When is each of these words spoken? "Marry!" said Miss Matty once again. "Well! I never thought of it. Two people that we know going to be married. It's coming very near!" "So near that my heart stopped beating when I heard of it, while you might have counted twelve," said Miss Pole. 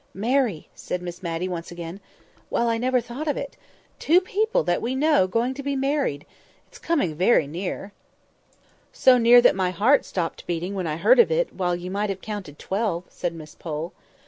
"Marry!" 0.15 0.67
said 0.73 1.03
Miss 1.03 1.21
Matty 1.21 1.47
once 1.47 1.69
again. 1.69 1.99
"Well! 2.49 2.69
I 2.69 2.79
never 2.79 3.01
thought 3.01 3.27
of 3.27 3.37
it. 3.37 3.55
Two 3.99 4.19
people 4.19 4.63
that 4.63 4.81
we 4.81 4.95
know 4.95 5.27
going 5.27 5.53
to 5.53 5.61
be 5.61 5.75
married. 5.75 6.25
It's 6.67 6.79
coming 6.79 7.13
very 7.13 7.45
near!" 7.45 7.91
"So 8.91 9.19
near 9.19 9.41
that 9.43 9.55
my 9.55 9.69
heart 9.69 10.03
stopped 10.03 10.47
beating 10.47 10.73
when 10.73 10.87
I 10.87 10.97
heard 10.97 11.19
of 11.19 11.29
it, 11.29 11.53
while 11.53 11.75
you 11.75 11.91
might 11.91 12.09
have 12.09 12.19
counted 12.21 12.57
twelve," 12.57 13.03
said 13.09 13.35
Miss 13.35 13.53
Pole. 13.53 13.93